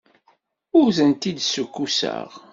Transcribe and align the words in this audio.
Ur 0.79 0.87
tent-id-ssukkuseɣ. 0.97 2.29